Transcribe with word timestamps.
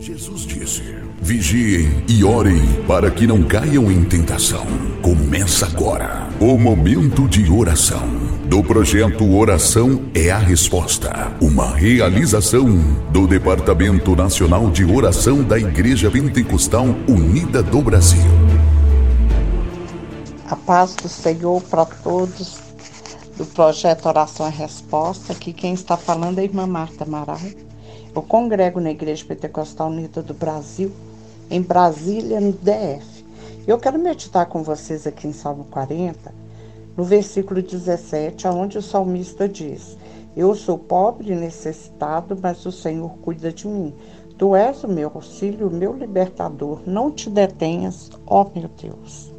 Jesus 0.00 0.46
disse: 0.46 0.82
Vigiem 1.20 2.02
e 2.08 2.24
orem 2.24 2.58
para 2.88 3.10
que 3.10 3.26
não 3.26 3.42
caiam 3.42 3.92
em 3.92 4.02
tentação. 4.02 4.64
Começa 5.02 5.66
agora 5.66 6.26
o 6.40 6.56
momento 6.56 7.28
de 7.28 7.50
oração 7.50 8.08
do 8.46 8.64
projeto 8.64 9.30
Oração 9.36 10.06
é 10.14 10.30
a 10.30 10.38
Resposta, 10.38 11.36
uma 11.38 11.76
realização 11.76 12.66
do 13.12 13.26
Departamento 13.26 14.16
Nacional 14.16 14.70
de 14.70 14.86
Oração 14.86 15.42
da 15.44 15.58
Igreja 15.58 16.10
Pentecostal 16.10 16.86
Unida 17.06 17.62
do 17.62 17.82
Brasil. 17.82 18.22
A 20.48 20.56
paz 20.56 20.94
do 20.94 21.10
Senhor 21.10 21.60
para 21.64 21.84
todos 21.84 22.56
do 23.36 23.44
projeto 23.44 24.06
Oração 24.06 24.46
é 24.46 24.48
a 24.48 24.52
Resposta. 24.52 25.34
Aqui 25.34 25.52
quem 25.52 25.74
está 25.74 25.98
falando 25.98 26.38
é 26.38 26.40
a 26.40 26.44
irmã 26.44 26.66
Marta 26.66 27.04
Amaral 27.04 27.38
eu 28.14 28.22
congrego 28.22 28.80
na 28.80 28.90
Igreja 28.90 29.24
Pentecostal 29.24 29.88
Unida 29.88 30.22
do 30.22 30.34
Brasil, 30.34 30.90
em 31.48 31.62
Brasília, 31.62 32.40
no 32.40 32.52
DF. 32.52 33.24
Eu 33.66 33.78
quero 33.78 33.98
meditar 33.98 34.46
com 34.46 34.62
vocês 34.62 35.06
aqui 35.06 35.28
em 35.28 35.32
Salmo 35.32 35.64
40, 35.70 36.34
no 36.96 37.04
versículo 37.04 37.62
17, 37.62 38.48
onde 38.48 38.78
o 38.78 38.82
salmista 38.82 39.48
diz: 39.48 39.96
Eu 40.36 40.54
sou 40.56 40.76
pobre 40.76 41.32
e 41.32 41.36
necessitado, 41.36 42.36
mas 42.40 42.66
o 42.66 42.72
Senhor 42.72 43.10
cuida 43.18 43.52
de 43.52 43.68
mim. 43.68 43.94
Tu 44.36 44.56
és 44.56 44.82
o 44.82 44.88
meu 44.88 45.12
auxílio, 45.14 45.68
o 45.68 45.72
meu 45.72 45.92
libertador. 45.92 46.80
Não 46.86 47.10
te 47.10 47.30
detenhas, 47.30 48.10
ó 48.26 48.44
meu 48.54 48.68
Deus. 48.80 49.30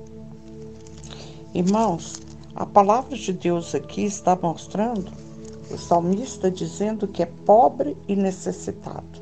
Irmãos, 1.54 2.22
a 2.56 2.66
palavra 2.66 3.18
de 3.18 3.34
Deus 3.34 3.76
aqui 3.76 4.06
está 4.06 4.38
mostrando 4.42 5.12
o 5.74 5.78
salmista 5.78 6.50
dizendo 6.50 7.08
que 7.08 7.24
é 7.24 7.26
pobre 7.26 7.98
e 8.08 8.16
necessitado. 8.16 9.22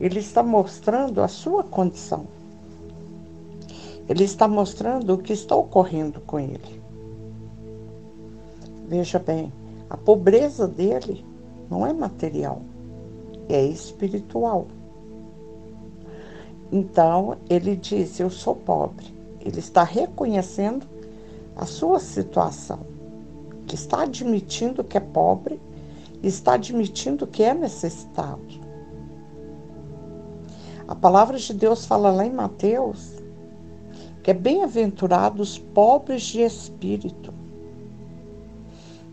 Ele 0.00 0.20
está 0.20 0.42
mostrando 0.42 1.22
a 1.22 1.28
sua 1.28 1.62
condição. 1.62 2.26
Ele 4.08 4.24
está 4.24 4.46
mostrando 4.46 5.14
o 5.14 5.18
que 5.18 5.32
está 5.32 5.56
ocorrendo 5.56 6.20
com 6.20 6.38
ele. 6.38 6.82
Veja 8.86 9.18
bem, 9.18 9.52
a 9.90 9.96
pobreza 9.96 10.68
dele 10.68 11.24
não 11.68 11.86
é 11.86 11.92
material, 11.92 12.62
é 13.48 13.64
espiritual. 13.64 14.68
Então, 16.70 17.36
ele 17.48 17.74
diz: 17.74 18.20
Eu 18.20 18.30
sou 18.30 18.54
pobre. 18.54 19.06
Ele 19.40 19.60
está 19.60 19.82
reconhecendo 19.82 20.86
a 21.56 21.64
sua 21.64 21.98
situação. 21.98 22.80
Ele 23.66 23.74
está 23.74 24.02
admitindo 24.02 24.84
que 24.84 24.96
é 24.96 25.00
pobre 25.00 25.60
está 26.22 26.54
admitindo 26.54 27.26
que 27.26 27.42
é 27.42 27.54
necessitado. 27.54 28.66
A 30.88 30.94
palavra 30.94 31.36
de 31.38 31.52
Deus 31.52 31.84
fala 31.84 32.10
lá 32.10 32.24
em 32.24 32.32
Mateus 32.32 33.16
que 34.26 34.32
é 34.32 34.34
bem-aventurados 34.34 35.52
os 35.52 35.58
pobres 35.58 36.22
de 36.22 36.40
espírito, 36.40 37.32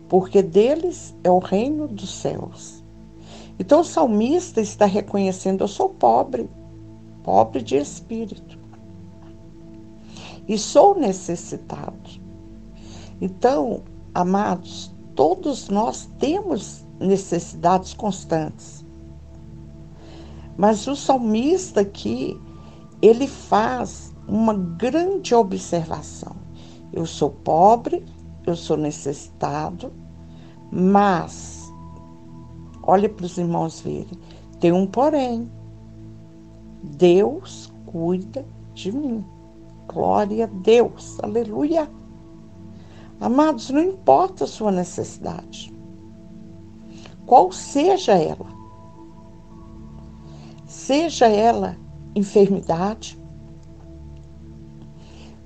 porque 0.08 0.42
deles 0.42 1.14
é 1.22 1.30
o 1.30 1.38
reino 1.38 1.86
dos 1.86 2.12
céus. 2.12 2.82
Então 3.56 3.82
o 3.82 3.84
salmista 3.84 4.60
está 4.60 4.86
reconhecendo: 4.86 5.62
eu 5.62 5.68
sou 5.68 5.88
pobre, 5.88 6.50
pobre 7.22 7.62
de 7.62 7.76
espírito, 7.76 8.58
e 10.48 10.58
sou 10.58 10.98
necessitado. 10.98 12.10
Então, 13.20 13.82
amados, 14.12 14.92
todos 15.14 15.68
nós 15.68 16.10
temos 16.18 16.83
necessidades 17.00 17.94
constantes. 17.94 18.84
Mas 20.56 20.86
o 20.86 20.94
salmista 20.94 21.80
aqui, 21.80 22.40
ele 23.02 23.26
faz 23.26 24.14
uma 24.28 24.54
grande 24.54 25.34
observação. 25.34 26.36
Eu 26.92 27.04
sou 27.06 27.30
pobre, 27.30 28.04
eu 28.46 28.54
sou 28.54 28.76
necessitado, 28.76 29.92
mas, 30.70 31.72
olha 32.82 33.08
para 33.08 33.26
os 33.26 33.36
irmãos 33.36 33.80
verem, 33.80 34.18
tem 34.60 34.72
um 34.72 34.86
porém. 34.86 35.50
Deus 36.82 37.72
cuida 37.86 38.46
de 38.74 38.92
mim. 38.92 39.24
Glória 39.88 40.44
a 40.44 40.48
Deus, 40.48 41.18
aleluia. 41.20 41.90
Amados, 43.20 43.70
não 43.70 43.82
importa 43.82 44.44
a 44.44 44.46
sua 44.46 44.70
necessidade 44.70 45.73
qual 47.26 47.50
seja 47.52 48.12
ela. 48.12 48.46
Seja 50.66 51.26
ela 51.26 51.76
enfermidade, 52.14 53.18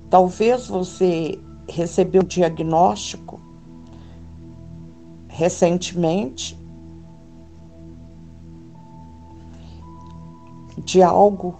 talvez 0.09 0.67
você 0.67 1.39
recebeu 1.67 2.21
um 2.21 2.25
diagnóstico 2.25 3.39
recentemente 5.27 6.59
de 10.83 11.01
algo 11.01 11.55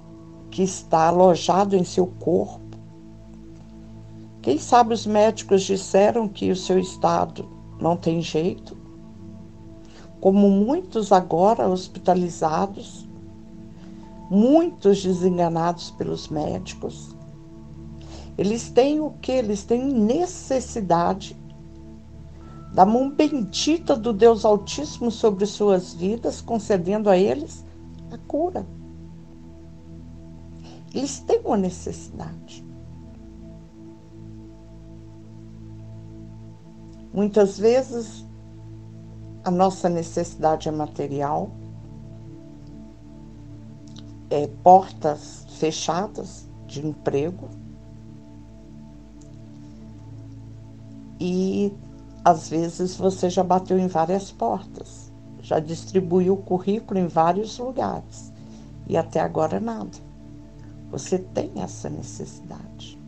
que 0.50 0.64
está 0.64 1.08
alojado 1.08 1.76
em 1.76 1.84
seu 1.84 2.08
corpo. 2.08 2.60
Quem 4.42 4.58
sabe 4.58 4.94
os 4.94 5.06
médicos 5.06 5.64
disseram 5.64 6.28
que 6.28 6.52
o 6.52 6.56
seu 6.56 6.80
estado 6.80 7.48
não 7.80 7.96
tem 7.96 8.22
jeito, 8.22 8.76
como 10.20 10.50
muitos 10.50 11.12
agora 11.12 11.68
hospitalizados, 11.68 13.08
muitos 14.30 15.04
desenganados 15.04 15.92
pelos 15.92 16.28
médicos. 16.28 17.16
Eles 18.38 18.70
têm 18.70 19.00
o 19.00 19.12
que? 19.22 19.32
Eles 19.32 19.64
têm 19.64 19.84
necessidade 19.84 21.36
da 22.74 22.86
mão 22.86 23.10
bendita 23.10 23.96
do 23.96 24.14
Deus 24.14 24.46
Altíssimo 24.46 25.10
sobre 25.10 25.46
suas 25.46 25.94
vidas, 25.94 26.40
concedendo 26.40 27.10
a 27.10 27.18
eles 27.18 27.66
a 28.12 28.18
cura. 28.18 28.66
Eles 30.94 31.20
têm 31.20 31.42
uma 31.44 31.58
necessidade. 31.58 32.64
Muitas 37.12 37.58
vezes 37.58 38.26
a 39.44 39.52
nossa 39.52 39.90
necessidade 39.90 40.68
é 40.68 40.72
material, 40.72 41.50
é, 44.30 44.48
portas 44.64 45.46
fechadas 45.58 46.48
de 46.68 46.86
emprego 46.86 47.50
e 51.20 51.74
às 52.24 52.50
vezes 52.50 52.96
você 52.96 53.30
já 53.30 53.44
bateu 53.44 53.80
em 53.80 53.88
várias 53.88 54.32
portas, 54.32 55.12
já 55.42 55.60
distribuiu 55.60 56.34
o 56.34 56.38
currículo 56.38 57.00
em 57.00 57.08
vários 57.08 57.58
lugares 57.58 58.32
e 58.88 58.96
até 58.96 59.20
agora 59.20 59.60
nada. 59.60 59.98
Você 60.92 61.20
tem 61.20 61.52
essa 61.58 61.90
necessidade. 61.90 63.00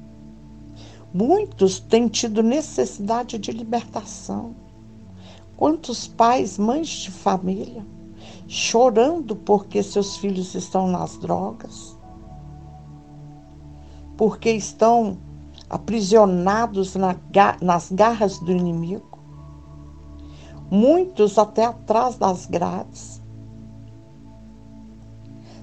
Muitos 1.14 1.80
têm 1.80 2.08
tido 2.08 2.41
necessidade 2.41 3.38
de 3.38 3.52
libertação 3.52 4.56
Quantos 5.62 6.08
pais, 6.08 6.58
mães 6.58 6.88
de 6.88 7.12
família, 7.12 7.86
chorando 8.48 9.36
porque 9.36 9.84
seus 9.84 10.18
filhos 10.18 10.56
estão 10.56 10.88
nas 10.88 11.20
drogas, 11.20 11.96
porque 14.18 14.50
estão 14.50 15.20
aprisionados 15.70 16.96
na, 16.96 17.16
nas 17.62 17.92
garras 17.92 18.40
do 18.40 18.52
inimigo, 18.52 19.20
muitos 20.72 21.38
até 21.38 21.66
atrás 21.66 22.18
das 22.18 22.48
grades. 22.48 23.22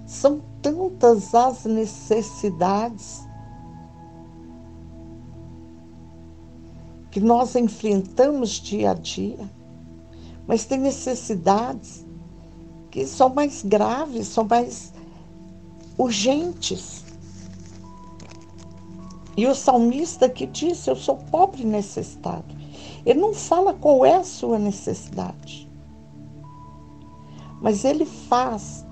São 0.07 0.41
tantas 0.63 1.35
as 1.35 1.65
necessidades 1.65 3.27
que 7.11 7.19
nós 7.19 7.57
enfrentamos 7.57 8.51
dia 8.51 8.93
a 8.93 8.95
dia 8.95 9.58
mas 10.49 10.65
tem 10.65 10.79
necessidades 10.79 12.07
que 12.91 13.07
são 13.07 13.29
mais 13.29 13.63
graves, 13.63 14.29
são 14.29 14.45
mais 14.45 14.95
urgentes. 15.99 17.05
E 19.37 19.47
o 19.47 19.55
salmista 19.55 20.27
que 20.29 20.47
disse: 20.47 20.91
Eu 20.91 20.97
sou 20.97 21.17
pobre 21.17 21.63
e 21.63 21.67
necessitado. 21.67 22.57
Ele 23.05 23.21
não 23.21 23.35
fala 23.35 23.75
qual 23.75 24.05
é 24.07 24.17
a 24.17 24.25
sua 24.25 24.59
necessidade, 24.59 25.71
mas 27.61 27.85
ele 27.85 28.07
faz 28.07 28.87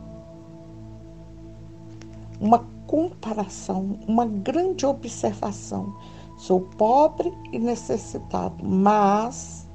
uma 2.39 2.59
comparação, 2.87 3.99
uma 4.07 4.27
grande 4.27 4.85
observação. 4.85 5.97
Sou 6.37 6.61
pobre 6.61 7.33
e 7.51 7.59
necessitado, 7.59 8.63
mas 8.63 9.66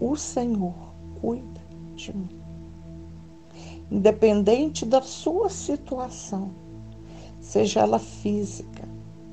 o 0.00 0.16
Senhor 0.16 0.74
cuida 1.20 1.60
de 1.94 2.16
mim. 2.16 2.28
independente 3.90 4.84
da 4.84 5.00
sua 5.00 5.48
situação, 5.48 6.50
seja 7.40 7.80
ela 7.80 7.98
física, 7.98 8.86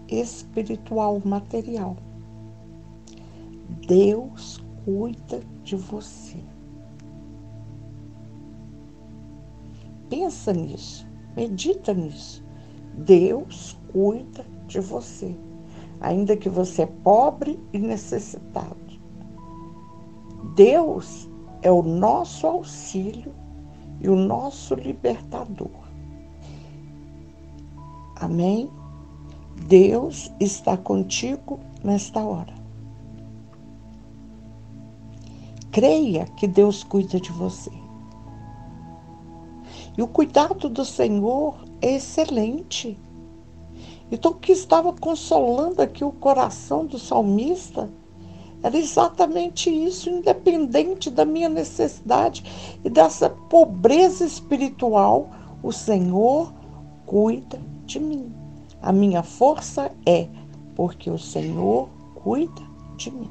espiritual, 0.07 1.21
material. 1.25 1.97
Deus 3.85 4.63
cuida 4.85 5.41
de 5.63 5.75
você. 5.75 6.37
Pensa 10.09 10.53
nisso, 10.53 11.05
medita 11.35 11.93
nisso. 11.93 12.43
Deus 12.93 13.77
cuida 13.91 14.45
de 14.67 14.79
você, 14.79 15.35
ainda 15.99 16.37
que 16.37 16.47
você 16.47 16.83
é 16.83 16.85
pobre 16.85 17.59
e 17.73 17.77
necessitado. 17.77 18.84
Deus 20.55 21.29
é 21.61 21.69
o 21.69 21.83
nosso 21.83 22.47
auxílio 22.47 23.33
e 23.99 24.07
o 24.07 24.15
nosso 24.15 24.73
libertador. 24.73 25.69
Amém? 28.15 28.69
Deus 29.67 30.31
está 30.39 30.77
contigo 30.77 31.59
nesta 31.83 32.21
hora. 32.21 32.53
Creia 35.71 36.25
que 36.37 36.47
Deus 36.47 36.85
cuida 36.85 37.19
de 37.19 37.33
você. 37.33 37.71
E 39.97 40.01
o 40.01 40.07
cuidado 40.07 40.69
do 40.69 40.85
Senhor 40.85 41.55
é 41.81 41.95
excelente. 41.95 42.97
Então, 44.09 44.31
o 44.31 44.35
que 44.35 44.53
estava 44.53 44.93
consolando 44.93 45.81
aqui 45.81 46.03
o 46.03 46.11
coração 46.13 46.85
do 46.85 46.97
salmista 46.97 47.89
era 48.63 48.77
exatamente 48.77 49.69
isso, 49.69 50.09
independente 50.09 51.09
da 51.09 51.23
minha 51.23 51.49
necessidade 51.49 52.43
e 52.83 52.89
dessa 52.89 53.29
pobreza 53.29 54.25
espiritual, 54.25 55.29
o 55.61 55.71
Senhor 55.71 56.53
cuida 57.05 57.59
de 57.85 57.99
mim. 57.99 58.33
A 58.81 58.91
minha 58.91 59.23
força 59.23 59.91
é 60.05 60.27
porque 60.75 61.09
o 61.09 61.17
Senhor 61.17 61.89
cuida 62.15 62.61
de 62.97 63.11
mim. 63.11 63.29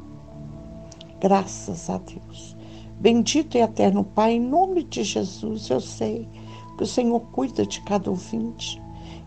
Graças 1.21 1.88
a 1.91 1.99
Deus. 1.99 2.56
Bendito 3.00 3.56
e 3.56 3.61
eterno 3.61 4.05
Pai, 4.05 4.35
em 4.35 4.41
nome 4.41 4.85
de 4.85 5.03
Jesus, 5.03 5.69
eu 5.69 5.81
sei 5.81 6.29
que 6.76 6.85
o 6.85 6.87
Senhor 6.87 7.21
cuida 7.32 7.67
de 7.67 7.81
cada 7.82 8.11
ouvinte. 8.11 8.81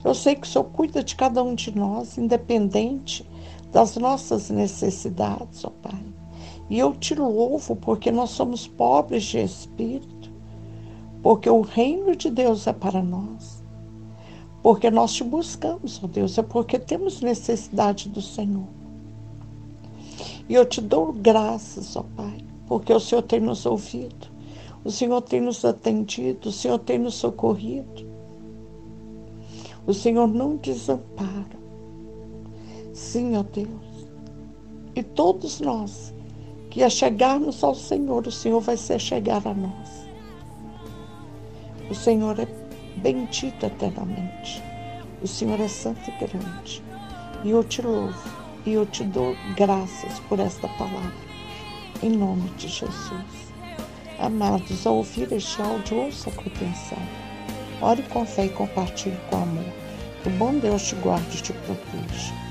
Eu 0.03 0.13
sei 0.13 0.35
que 0.35 0.47
o 0.47 0.49
Senhor 0.49 0.65
cuida 0.65 1.03
de 1.03 1.15
cada 1.15 1.43
um 1.43 1.55
de 1.55 1.75
nós, 1.75 2.17
independente 2.17 3.27
das 3.71 3.97
nossas 3.97 4.49
necessidades, 4.49 5.63
ó 5.65 5.69
Pai. 5.69 6.03
E 6.69 6.77
eu 6.77 6.93
te 6.93 7.15
louvo 7.15 7.75
porque 7.75 8.11
nós 8.11 8.31
somos 8.31 8.67
pobres 8.67 9.23
de 9.23 9.39
espírito, 9.39 10.31
porque 11.21 11.49
o 11.49 11.61
reino 11.61 12.15
de 12.15 12.29
Deus 12.29 12.67
é 12.67 12.73
para 12.73 13.01
nós. 13.01 13.63
Porque 14.61 14.89
nós 14.91 15.13
te 15.13 15.23
buscamos, 15.23 16.01
ó 16.03 16.07
Deus, 16.07 16.37
é 16.37 16.43
porque 16.43 16.77
temos 16.77 17.21
necessidade 17.21 18.09
do 18.09 18.21
Senhor. 18.21 18.67
E 20.49 20.53
eu 20.53 20.65
te 20.65 20.81
dou 20.81 21.11
graças, 21.13 21.95
ó 21.95 22.03
Pai, 22.15 22.37
porque 22.67 22.91
o 22.93 22.99
Senhor 22.99 23.21
tem 23.21 23.39
nos 23.39 23.65
ouvido, 23.65 24.27
o 24.83 24.91
Senhor 24.91 25.21
tem 25.21 25.41
nos 25.41 25.63
atendido, 25.63 26.49
o 26.49 26.51
Senhor 26.51 26.79
tem 26.79 26.97
nos 26.97 27.15
socorrido. 27.15 28.06
O 29.87 29.93
Senhor 29.93 30.27
não 30.27 30.57
desampara. 30.57 31.57
Sim, 32.93 33.37
ó 33.37 33.43
Deus. 33.43 34.07
E 34.93 35.01
todos 35.01 35.61
nós 35.61 36.13
que 36.69 36.83
a 36.83 36.89
chegarmos 36.89 37.63
ao 37.63 37.73
Senhor, 37.73 38.27
o 38.27 38.31
Senhor 38.31 38.59
vai 38.59 38.75
se 38.75 38.99
chegar 38.99 39.47
a 39.47 39.53
nós. 39.53 40.07
O 41.89 41.95
Senhor 41.95 42.37
é 42.37 42.47
bendito 42.97 43.65
eternamente. 43.65 44.61
O 45.21 45.27
Senhor 45.27 45.59
é 45.59 45.67
santo 45.69 46.01
e 46.09 46.25
grande. 46.25 46.83
E 47.45 47.51
eu 47.51 47.63
te 47.63 47.81
louvo 47.81 48.29
e 48.65 48.73
eu 48.73 48.85
te 48.85 49.05
dou 49.05 49.35
graças 49.55 50.19
por 50.27 50.39
esta 50.39 50.67
palavra. 50.67 51.13
Em 52.03 52.09
nome 52.09 52.49
de 52.57 52.67
Jesus. 52.67 53.53
Amados, 54.19 54.85
ao 54.85 54.97
ouvir 54.97 55.31
este 55.31 55.61
áudio, 55.61 55.97
ouça 55.97 56.29
com 56.31 56.41
atenção. 56.41 57.26
Ore 57.81 58.03
com 58.03 58.25
fé 58.25 58.45
e 58.45 58.49
compartilhe 58.49 59.17
com 59.29 59.37
amor. 59.37 59.65
Que 60.23 60.29
o 60.29 60.31
bom 60.31 60.57
Deus 60.57 60.83
te 60.83 60.95
guarde 60.95 61.37
e 61.37 61.41
te 61.41 61.53
proteja. 61.53 62.46